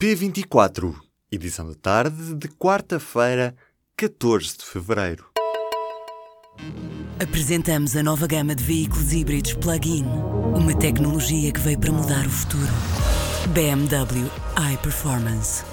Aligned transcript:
P24, 0.00 0.94
edição 1.28 1.66
da 1.66 1.74
tarde 1.74 2.32
de 2.36 2.46
quarta-feira, 2.46 3.52
14 3.96 4.58
de 4.58 4.64
fevereiro. 4.64 5.26
Apresentamos 7.20 7.96
a 7.96 8.02
nova 8.04 8.28
gama 8.28 8.54
de 8.54 8.62
veículos 8.62 9.12
híbridos 9.12 9.54
plug-in. 9.54 10.04
Uma 10.54 10.78
tecnologia 10.78 11.52
que 11.52 11.58
veio 11.58 11.80
para 11.80 11.90
mudar 11.90 12.24
o 12.24 12.30
futuro. 12.30 12.70
BMW 13.52 14.30
iPerformance. 14.72 15.64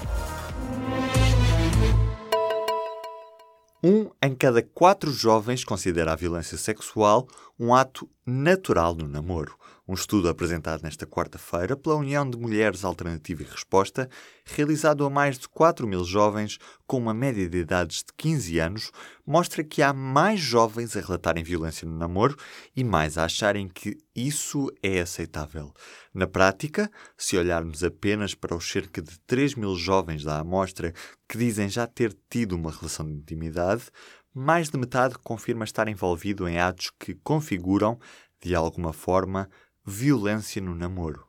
Um 3.80 4.10
em 4.20 4.34
cada 4.34 4.60
quatro 4.60 5.12
jovens 5.12 5.62
considera 5.62 6.12
a 6.12 6.16
violência 6.16 6.58
sexual 6.58 7.28
um 7.58 7.74
ato 7.74 8.08
natural 8.24 8.94
no 8.94 9.08
namoro. 9.08 9.56
Um 9.88 9.94
estudo 9.94 10.28
apresentado 10.28 10.82
nesta 10.82 11.06
quarta-feira 11.06 11.76
pela 11.76 11.94
União 11.94 12.28
de 12.28 12.36
Mulheres 12.36 12.84
Alternativa 12.84 13.42
e 13.42 13.46
Resposta, 13.46 14.10
realizado 14.44 15.04
a 15.04 15.10
mais 15.10 15.38
de 15.38 15.48
4 15.48 15.86
mil 15.86 16.04
jovens 16.04 16.58
com 16.88 16.98
uma 16.98 17.14
média 17.14 17.48
de 17.48 17.58
idades 17.58 17.98
de 17.98 18.12
15 18.16 18.58
anos, 18.58 18.90
mostra 19.24 19.62
que 19.62 19.82
há 19.82 19.92
mais 19.92 20.40
jovens 20.40 20.96
a 20.96 21.00
relatarem 21.00 21.44
violência 21.44 21.86
no 21.86 21.96
namoro 21.96 22.36
e 22.74 22.82
mais 22.82 23.16
a 23.16 23.26
acharem 23.26 23.68
que 23.68 23.96
isso 24.14 24.68
é 24.82 24.98
aceitável. 24.98 25.72
Na 26.12 26.26
prática, 26.26 26.90
se 27.16 27.36
olharmos 27.36 27.84
apenas 27.84 28.34
para 28.34 28.56
os 28.56 28.68
cerca 28.68 29.00
de 29.00 29.16
3 29.20 29.54
mil 29.54 29.76
jovens 29.76 30.24
da 30.24 30.40
amostra 30.40 30.92
que 31.28 31.38
dizem 31.38 31.68
já 31.68 31.86
ter 31.86 32.16
tido 32.28 32.56
uma 32.56 32.72
relação 32.72 33.06
de 33.06 33.12
intimidade, 33.12 33.84
mais 34.38 34.68
de 34.68 34.76
metade 34.76 35.14
confirma 35.24 35.64
estar 35.64 35.88
envolvido 35.88 36.46
em 36.46 36.58
atos 36.58 36.92
que 37.00 37.14
configuram, 37.14 37.98
de 38.38 38.54
alguma 38.54 38.92
forma, 38.92 39.48
violência 39.82 40.60
no 40.60 40.74
namoro. 40.74 41.26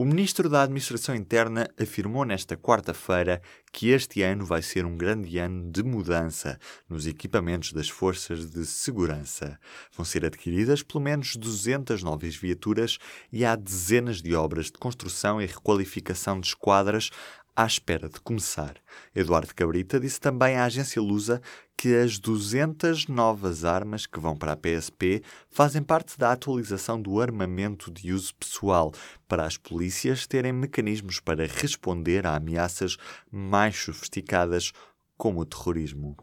O 0.00 0.04
ministro 0.06 0.48
da 0.48 0.62
Administração 0.62 1.14
Interna 1.14 1.68
afirmou 1.78 2.24
nesta 2.24 2.56
quarta-feira 2.56 3.42
que 3.70 3.90
este 3.90 4.22
ano 4.22 4.46
vai 4.46 4.62
ser 4.62 4.86
um 4.86 4.96
grande 4.96 5.36
ano 5.36 5.70
de 5.70 5.82
mudança 5.82 6.58
nos 6.88 7.06
equipamentos 7.06 7.74
das 7.74 7.90
forças 7.90 8.50
de 8.50 8.64
segurança. 8.64 9.58
Vão 9.94 10.02
ser 10.02 10.24
adquiridas 10.24 10.82
pelo 10.82 11.04
menos 11.04 11.36
200 11.36 12.02
novas 12.02 12.34
viaturas 12.34 12.96
e 13.30 13.44
há 13.44 13.54
dezenas 13.54 14.22
de 14.22 14.34
obras 14.34 14.70
de 14.70 14.78
construção 14.78 15.38
e 15.38 15.44
requalificação 15.44 16.40
de 16.40 16.46
esquadras 16.46 17.10
à 17.62 17.66
espera 17.66 18.08
de 18.08 18.18
começar. 18.20 18.76
Eduardo 19.14 19.54
Cabrita 19.54 20.00
disse 20.00 20.18
também 20.18 20.56
à 20.56 20.64
agência 20.64 21.00
Lusa 21.02 21.42
que 21.76 21.94
as 21.94 22.18
200 22.18 23.06
novas 23.06 23.66
armas 23.66 24.06
que 24.06 24.18
vão 24.18 24.34
para 24.34 24.52
a 24.52 24.56
PSP 24.56 25.22
fazem 25.48 25.82
parte 25.82 26.18
da 26.18 26.32
atualização 26.32 27.00
do 27.00 27.20
armamento 27.20 27.90
de 27.90 28.14
uso 28.14 28.34
pessoal, 28.34 28.92
para 29.28 29.44
as 29.44 29.58
polícias 29.58 30.26
terem 30.26 30.52
mecanismos 30.52 31.20
para 31.20 31.46
responder 31.46 32.26
a 32.26 32.34
ameaças 32.34 32.96
mais 33.30 33.76
sofisticadas, 33.76 34.72
como 35.18 35.40
o 35.40 35.44
terrorismo. 35.44 36.16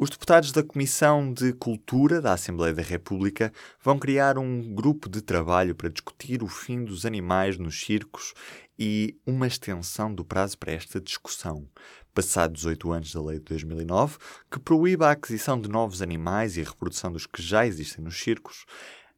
Os 0.00 0.10
deputados 0.10 0.52
da 0.52 0.62
Comissão 0.62 1.32
de 1.32 1.52
Cultura 1.52 2.22
da 2.22 2.32
Assembleia 2.32 2.72
da 2.72 2.82
República 2.82 3.52
vão 3.82 3.98
criar 3.98 4.38
um 4.38 4.72
grupo 4.72 5.08
de 5.08 5.20
trabalho 5.20 5.74
para 5.74 5.88
discutir 5.88 6.40
o 6.40 6.46
fim 6.46 6.84
dos 6.84 7.04
animais 7.04 7.58
nos 7.58 7.80
circos 7.80 8.32
e 8.78 9.16
uma 9.26 9.48
extensão 9.48 10.14
do 10.14 10.24
prazo 10.24 10.56
para 10.56 10.70
esta 10.70 11.00
discussão. 11.00 11.66
Passados 12.14 12.64
oito 12.64 12.92
anos 12.92 13.12
da 13.12 13.20
Lei 13.20 13.40
de 13.40 13.46
2009, 13.46 14.18
que 14.48 14.60
proíbe 14.60 15.02
a 15.02 15.10
aquisição 15.10 15.60
de 15.60 15.68
novos 15.68 16.00
animais 16.00 16.56
e 16.56 16.60
a 16.60 16.64
reprodução 16.64 17.10
dos 17.10 17.26
que 17.26 17.42
já 17.42 17.66
existem 17.66 18.04
nos 18.04 18.20
circos, 18.20 18.66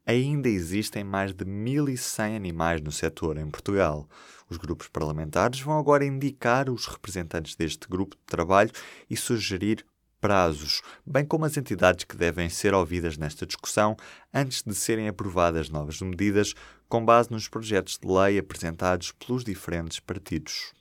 ainda 0.06 0.48
existem 0.48 1.04
mais 1.04 1.34
de 1.34 1.44
1.100 1.44 2.36
animais 2.36 2.80
no 2.80 2.90
setor 2.90 3.36
em 3.36 3.50
Portugal. 3.50 4.08
Os 4.48 4.56
grupos 4.56 4.88
parlamentares 4.88 5.60
vão 5.60 5.78
agora 5.78 6.06
indicar 6.06 6.70
os 6.70 6.86
representantes 6.86 7.54
deste 7.54 7.86
grupo 7.86 8.16
de 8.16 8.22
trabalho 8.24 8.70
e 9.10 9.16
sugerir 9.16 9.84
prazos, 10.20 10.82
bem 11.06 11.24
como 11.24 11.44
as 11.44 11.56
entidades 11.56 12.04
que 12.04 12.16
devem 12.16 12.48
ser 12.48 12.74
ouvidas 12.74 13.16
nesta 13.16 13.46
discussão 13.46 13.96
antes 14.32 14.62
de 14.62 14.74
serem 14.74 15.08
aprovadas 15.08 15.70
novas 15.70 16.00
medidas 16.00 16.54
com 16.88 17.04
base 17.04 17.30
nos 17.30 17.48
projetos 17.48 17.98
de 17.98 18.06
lei 18.06 18.38
apresentados 18.38 19.12
pelos 19.12 19.44
diferentes 19.44 20.00
partidos. 20.00 20.72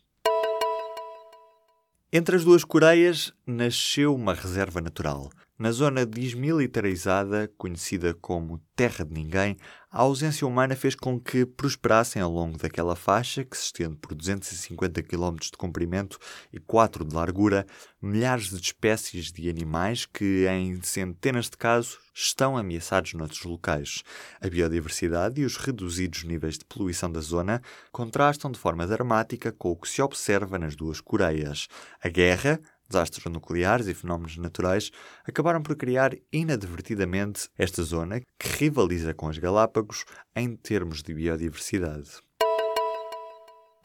Entre 2.11 2.35
as 2.35 2.43
duas 2.43 2.63
Coreias 2.63 3.31
nasceu 3.45 4.15
uma 4.15 4.33
reserva 4.33 4.81
natural. 4.81 5.29
Na 5.59 5.71
zona 5.71 6.05
desmilitarizada, 6.07 7.51
conhecida 7.55 8.15
como 8.15 8.59
Terra 8.75 9.05
de 9.05 9.13
Ninguém, 9.13 9.57
a 9.91 10.01
ausência 10.01 10.45
humana 10.45 10.75
fez 10.75 10.93
com 10.93 11.19
que 11.19 11.45
prosperassem 11.45 12.21
ao 12.21 12.31
longo 12.31 12.59
daquela 12.59 12.95
faixa, 12.95 13.43
que 13.43 13.57
se 13.57 13.65
estende 13.65 13.95
por 13.95 14.13
250 14.13 15.01
km 15.01 15.35
de 15.41 15.57
comprimento 15.57 16.19
e 16.53 16.59
4 16.59 17.03
de 17.03 17.15
largura, 17.15 17.65
milhares 17.99 18.49
de 18.49 18.61
espécies 18.61 19.31
de 19.31 19.49
animais 19.49 20.05
que, 20.05 20.45
em 20.47 20.79
centenas 20.83 21.45
de 21.45 21.57
casos, 21.57 21.97
estão 22.13 22.55
ameaçados 22.55 23.13
noutros 23.15 23.43
locais. 23.43 24.03
A 24.39 24.47
biodiversidade 24.47 25.41
e 25.41 25.45
os 25.45 25.57
reduzidos 25.57 26.23
níveis 26.23 26.57
de 26.57 26.65
poluição 26.65 27.11
da 27.11 27.21
zona 27.21 27.59
contrastam 27.91 28.51
de 28.51 28.59
forma 28.59 28.85
dramática 28.85 29.51
com 29.51 29.71
o 29.71 29.75
que 29.75 29.89
se 29.89 30.03
observa 30.03 30.59
nas 30.59 30.75
duas 30.75 31.01
Coreias. 31.01 31.67
A 32.03 32.09
guerra, 32.09 32.59
desastres 32.89 33.31
nucleares 33.31 33.87
e 33.87 33.93
fenómenos 33.93 34.37
naturais 34.37 34.91
acabaram 35.23 35.61
por 35.61 35.75
criar 35.75 36.15
inadvertidamente 36.33 37.49
esta 37.57 37.83
zona 37.83 38.19
que 38.19 38.49
rivaliza 38.57 39.13
com 39.13 39.29
as 39.29 39.37
Galápagos 39.37 40.05
em 40.35 40.55
termos 40.55 41.03
de 41.03 41.13
biodiversidade. 41.13 42.28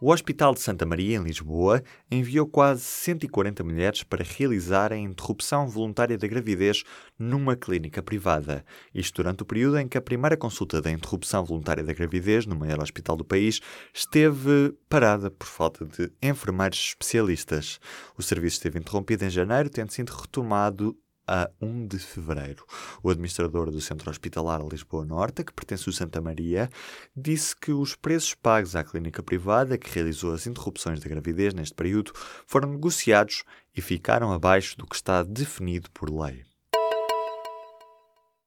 O 0.06 0.12
Hospital 0.12 0.52
de 0.52 0.60
Santa 0.60 0.84
Maria, 0.84 1.16
em 1.16 1.22
Lisboa, 1.22 1.82
enviou 2.10 2.46
quase 2.46 2.82
140 2.82 3.64
mulheres 3.64 4.02
para 4.02 4.22
realizarem 4.22 5.02
interrupção 5.02 5.66
voluntária 5.66 6.18
da 6.18 6.28
gravidez 6.28 6.84
numa 7.18 7.56
clínica 7.56 8.02
privada. 8.02 8.66
Isto 8.94 9.22
durante 9.22 9.42
o 9.42 9.46
período 9.46 9.78
em 9.78 9.88
que 9.88 9.96
a 9.96 10.02
primeira 10.02 10.36
consulta 10.36 10.82
da 10.82 10.90
interrupção 10.90 11.42
voluntária 11.42 11.82
da 11.82 11.94
gravidez 11.94 12.44
no 12.44 12.54
maior 12.54 12.82
hospital 12.82 13.16
do 13.16 13.24
país 13.24 13.62
esteve 13.94 14.74
parada 14.90 15.30
por 15.30 15.46
falta 15.46 15.86
de 15.86 16.12
enfermeiros 16.22 16.88
especialistas. 16.88 17.80
O 18.14 18.22
serviço 18.22 18.56
esteve 18.56 18.78
interrompido 18.78 19.24
em 19.24 19.30
janeiro, 19.30 19.70
tendo 19.70 19.90
sido 19.90 20.10
retomado 20.10 20.94
a 21.26 21.50
1 21.60 21.86
de 21.86 21.98
fevereiro. 21.98 22.64
O 23.02 23.10
administrador 23.10 23.70
do 23.70 23.80
Centro 23.80 24.10
Hospitalar 24.10 24.60
Lisboa 24.66 25.04
Norte, 25.04 25.44
que 25.44 25.52
pertence 25.52 25.88
ao 25.88 25.92
Santa 25.92 26.20
Maria, 26.20 26.70
disse 27.16 27.54
que 27.56 27.72
os 27.72 27.94
preços 27.94 28.34
pagos 28.34 28.76
à 28.76 28.84
clínica 28.84 29.22
privada 29.22 29.78
que 29.78 29.90
realizou 29.90 30.32
as 30.32 30.46
interrupções 30.46 31.00
da 31.00 31.08
gravidez 31.08 31.54
neste 31.54 31.74
período 31.74 32.12
foram 32.46 32.70
negociados 32.70 33.44
e 33.76 33.80
ficaram 33.80 34.32
abaixo 34.32 34.76
do 34.78 34.86
que 34.86 34.96
está 34.96 35.22
definido 35.22 35.90
por 35.90 36.10
lei. 36.10 36.44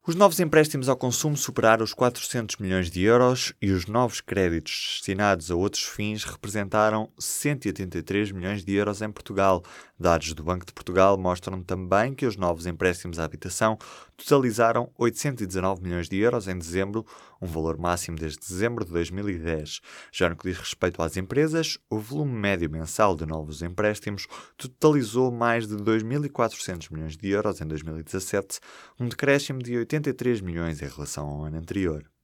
Os 0.08 0.16
novos 0.16 0.40
empréstimos 0.40 0.88
ao 0.88 0.96
consumo 0.96 1.36
superaram 1.36 1.84
os 1.84 1.94
400 1.94 2.56
milhões 2.56 2.90
de 2.90 3.04
euros 3.04 3.54
e 3.62 3.72
os 3.72 3.88
novos 3.88 4.22
créditos 4.22 4.94
destinados 4.96 5.52
a 5.52 5.56
outros 5.56 5.84
fins 5.84 6.24
representaram 6.24 7.12
183 7.20 8.32
milhões 8.32 8.64
de 8.64 8.74
euros 8.74 9.02
em 9.02 9.12
Portugal. 9.12 9.62
Dados 10.00 10.32
do 10.32 10.42
Banco 10.42 10.66
de 10.66 10.72
Portugal 10.72 11.18
mostram 11.18 11.62
também 11.62 12.14
que 12.14 12.26
os 12.26 12.38
novos 12.38 12.66
empréstimos 12.66 13.20
à 13.20 13.26
habitação 13.26 13.78
totalizaram 14.18 14.92
819 14.98 15.84
milhões 15.84 16.10
de 16.10 16.18
euros 16.18 16.48
em 16.48 16.58
dezembro, 16.58 17.06
um 17.42 17.48
valor 17.48 17.78
máximo 17.78 18.18
desde 18.18 18.40
dezembro 18.40 18.84
de 18.84 18.92
2010. 18.92 19.82
Já 20.12 20.30
no 20.30 20.36
que 20.36 20.50
diz 20.50 20.58
respeito 20.58 21.02
às 21.02 21.16
empresas, 21.16 21.78
o 21.90 22.00
volume 22.00 22.34
médio 22.34 22.70
mensal 22.70 23.16
de 23.16 23.26
novos 23.26 23.62
empréstimos 23.62 24.28
totalizou 24.58 25.32
mais 25.32 25.68
de 25.68 25.76
2.400 25.76 26.92
milhões 26.92 27.16
de 27.16 27.30
euros 27.30 27.62
em 27.62 27.68
2017, 27.68 28.60
um 29.00 29.08
decréscimo 29.08 29.60
de 29.60 29.78
80 29.78 30.08
83 30.08 30.42
milhões 30.42 30.82
em 30.82 30.88
relação 30.88 31.28
ao 31.28 31.44
ano 31.44 31.58
anterior. 31.58 32.17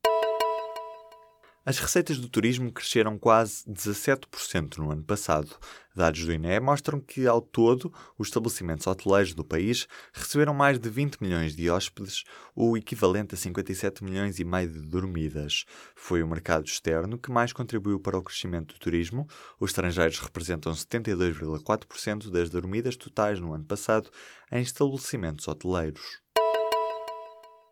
As 1.65 1.79
receitas 1.79 2.17
do 2.17 2.27
turismo 2.27 2.73
cresceram 2.73 3.17
quase 3.17 3.63
17% 3.65 4.79
no 4.79 4.91
ano 4.91 5.01
passado. 5.01 5.55
Dados 5.95 6.25
do 6.25 6.33
INE 6.33 6.59
mostram 6.59 6.99
que, 6.99 7.25
ao 7.25 7.41
todo, 7.41 7.93
os 8.17 8.27
estabelecimentos 8.27 8.85
hoteleiros 8.85 9.33
do 9.33 9.45
país 9.45 9.87
receberam 10.11 10.53
mais 10.53 10.77
de 10.77 10.89
20 10.89 11.21
milhões 11.21 11.55
de 11.55 11.69
hóspedes, 11.69 12.25
o 12.53 12.75
equivalente 12.75 13.35
a 13.35 13.37
57 13.37 14.03
milhões 14.03 14.39
e 14.39 14.43
meio 14.43 14.73
de 14.73 14.81
dormidas. 14.81 15.63
Foi 15.95 16.21
o 16.21 16.27
mercado 16.27 16.65
externo 16.65 17.17
que 17.17 17.31
mais 17.31 17.53
contribuiu 17.53 17.97
para 17.97 18.17
o 18.17 18.23
crescimento 18.23 18.73
do 18.73 18.79
turismo. 18.79 19.25
Os 19.57 19.69
estrangeiros 19.69 20.19
representam 20.19 20.73
72,4% 20.73 22.29
das 22.29 22.49
dormidas 22.49 22.97
totais 22.97 23.39
no 23.39 23.53
ano 23.53 23.63
passado 23.63 24.09
em 24.51 24.61
estabelecimentos 24.61 25.47
hoteleiros. 25.47 26.21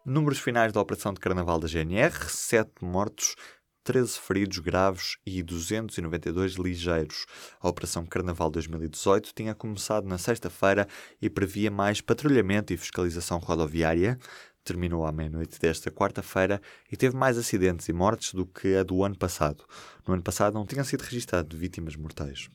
Números 0.05 0.39
finais 0.39 0.73
da 0.73 0.81
operação 0.81 1.13
de 1.13 1.19
carnaval 1.19 1.59
da 1.59 1.67
GNR: 1.67 2.11
7 2.27 2.71
mortos, 2.81 3.35
13 3.83 4.19
feridos 4.19 4.59
graves 4.59 5.17
e 5.25 5.41
292 5.41 6.53
ligeiros. 6.53 7.25
A 7.59 7.67
Operação 7.67 8.05
Carnaval 8.05 8.49
2018 8.49 9.33
tinha 9.33 9.55
começado 9.55 10.07
na 10.07 10.17
sexta-feira 10.17 10.87
e 11.21 11.29
previa 11.29 11.71
mais 11.71 12.01
patrulhamento 12.01 12.73
e 12.73 12.77
fiscalização 12.77 13.39
rodoviária. 13.39 14.19
terminou 14.63 15.07
à 15.07 15.11
meia-noite 15.11 15.59
desta 15.59 15.89
quarta-feira 15.89 16.61
e 16.91 16.95
teve 16.95 17.15
mais 17.15 17.37
acidentes 17.37 17.89
e 17.89 17.93
mortes 17.93 18.33
do 18.33 18.45
que 18.45 18.75
a 18.75 18.83
do 18.83 19.03
ano 19.03 19.17
passado. 19.17 19.63
No 20.07 20.13
ano 20.13 20.21
passado 20.21 20.53
não 20.53 20.65
tinham 20.65 20.85
sido 20.85 21.01
registradas 21.01 21.57
vítimas 21.57 21.95
mortais. 21.95 22.47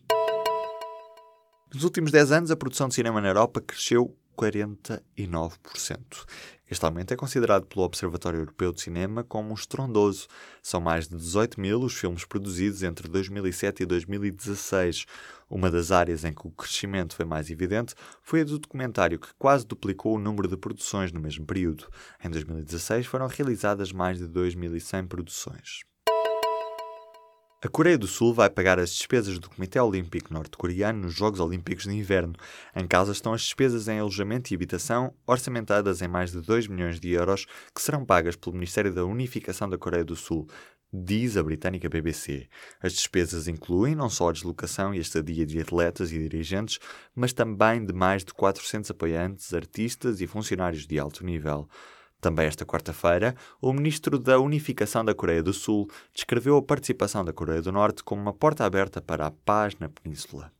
Nos 1.75 1.82
últimos 1.82 2.12
10 2.12 2.31
anos, 2.31 2.50
a 2.52 2.56
produção 2.56 2.88
de 2.88 2.94
cinema 2.94 3.20
na 3.20 3.29
Europa 3.29 3.61
cresceu 3.61 4.17
49%. 4.36 6.26
Este 6.68 6.84
aumento 6.84 7.14
é 7.14 7.16
considerado 7.16 7.64
pelo 7.64 7.84
Observatório 7.84 8.40
Europeu 8.40 8.72
de 8.72 8.80
Cinema 8.80 9.22
como 9.22 9.50
um 9.50 9.54
estrondoso. 9.54 10.26
São 10.60 10.80
mais 10.80 11.06
de 11.06 11.16
18 11.16 11.60
mil 11.60 11.80
os 11.80 11.94
filmes 11.94 12.24
produzidos 12.24 12.82
entre 12.82 13.08
2007 13.08 13.84
e 13.84 13.86
2016. 13.86 15.06
Uma 15.48 15.70
das 15.70 15.92
áreas 15.92 16.24
em 16.24 16.34
que 16.34 16.46
o 16.46 16.50
crescimento 16.50 17.14
foi 17.14 17.24
mais 17.24 17.50
evidente 17.50 17.94
foi 18.20 18.40
a 18.40 18.44
do 18.44 18.58
documentário, 18.58 19.20
que 19.20 19.32
quase 19.38 19.64
duplicou 19.64 20.16
o 20.16 20.18
número 20.18 20.48
de 20.48 20.56
produções 20.56 21.12
no 21.12 21.20
mesmo 21.20 21.46
período. 21.46 21.86
Em 22.22 22.28
2016 22.28 23.06
foram 23.06 23.28
realizadas 23.28 23.92
mais 23.92 24.18
de 24.18 24.24
2.100 24.24 25.06
produções. 25.06 25.95
A 27.64 27.69
Coreia 27.69 27.97
do 27.97 28.06
Sul 28.06 28.35
vai 28.35 28.50
pagar 28.50 28.79
as 28.79 28.91
despesas 28.91 29.38
do 29.38 29.49
Comitê 29.49 29.81
Olímpico 29.81 30.32
Norte-Coreano 30.32 31.00
nos 31.00 31.14
Jogos 31.14 31.41
Olímpicos 31.41 31.85
de 31.85 31.94
Inverno. 31.94 32.35
Em 32.75 32.87
causa 32.87 33.12
estão 33.12 33.32
as 33.32 33.41
despesas 33.41 33.88
em 33.88 33.99
alojamento 33.99 34.53
e 34.53 34.55
habitação, 34.55 35.14
orçamentadas 35.26 36.03
em 36.03 36.06
mais 36.06 36.31
de 36.32 36.43
2 36.43 36.67
milhões 36.67 37.00
de 37.00 37.12
euros, 37.12 37.47
que 37.75 37.81
serão 37.81 38.05
pagas 38.05 38.37
pelo 38.37 38.55
Ministério 38.55 38.93
da 38.93 39.06
Unificação 39.06 39.70
da 39.70 39.79
Coreia 39.79 40.05
do 40.05 40.14
Sul, 40.14 40.47
diz 40.93 41.38
a 41.38 41.43
britânica 41.43 41.88
BBC. 41.88 42.47
As 42.79 42.93
despesas 42.93 43.49
incluem 43.49 43.94
não 43.94 44.11
só 44.11 44.29
a 44.29 44.32
deslocação 44.32 44.94
e 44.94 44.99
a 44.99 45.00
estadia 45.00 45.47
de 45.47 45.58
atletas 45.58 46.12
e 46.12 46.19
dirigentes, 46.19 46.79
mas 47.14 47.32
também 47.32 47.87
de 47.87 47.94
mais 47.94 48.23
de 48.23 48.35
400 48.35 48.91
apoiantes, 48.91 49.55
artistas 49.55 50.20
e 50.20 50.26
funcionários 50.26 50.87
de 50.87 50.99
alto 50.99 51.25
nível. 51.25 51.67
Também 52.20 52.46
esta 52.46 52.64
quarta-feira, 52.64 53.34
o 53.60 53.72
ministro 53.72 54.18
da 54.18 54.38
Unificação 54.38 55.04
da 55.04 55.14
Coreia 55.14 55.42
do 55.42 55.52
Sul 55.52 55.88
descreveu 56.14 56.56
a 56.56 56.62
participação 56.62 57.24
da 57.24 57.32
Coreia 57.32 57.62
do 57.62 57.70
Norte 57.70 58.02
como 58.02 58.22
uma 58.22 58.32
porta 58.32 58.64
aberta 58.64 59.00
para 59.00 59.26
a 59.26 59.30
paz 59.30 59.76
na 59.78 59.88
península. 59.88 60.50